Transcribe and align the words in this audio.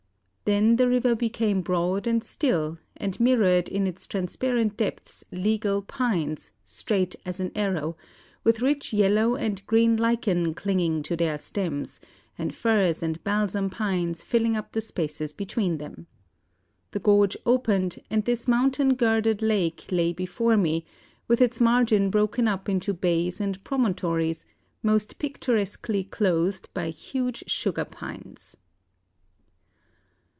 Then 0.43 0.75
the 0.75 0.89
river 0.89 1.15
became 1.15 1.61
broad 1.61 2.05
and 2.05 2.21
still, 2.21 2.77
and 2.97 3.17
mirrored 3.21 3.69
in 3.69 3.87
its 3.87 4.05
transparent 4.05 4.75
depths 4.75 5.23
regal 5.31 5.81
pines, 5.81 6.51
straight 6.65 7.15
as 7.25 7.39
an 7.39 7.53
arrow, 7.55 7.95
with 8.43 8.61
rich 8.61 8.91
yellow 8.91 9.35
and 9.37 9.65
green 9.65 9.95
lichen 9.95 10.53
clinging 10.53 11.03
to 11.03 11.15
their 11.15 11.37
stems, 11.37 12.01
and 12.37 12.53
firs 12.53 13.01
and 13.01 13.23
balsam 13.23 13.69
pines 13.69 14.23
filling 14.23 14.57
up 14.57 14.73
the 14.73 14.81
spaces 14.81 15.31
between 15.31 15.77
them. 15.77 16.05
The 16.91 16.99
gorge 16.99 17.37
opened, 17.45 17.99
and 18.09 18.25
this 18.25 18.45
mountain 18.45 18.95
girdled 18.95 19.41
lake 19.41 19.85
lay 19.89 20.11
before 20.11 20.57
me, 20.57 20.83
with 21.29 21.39
its 21.39 21.61
margin 21.61 22.09
broken 22.09 22.49
up 22.49 22.67
into 22.67 22.93
bays 22.93 23.39
and 23.39 23.63
promontories, 23.63 24.45
most 24.83 25.17
picturesquely 25.17 26.03
clothed 26.03 26.67
by 26.73 26.89
huge 26.89 27.45
sugar 27.47 27.85
pines." 27.85 28.57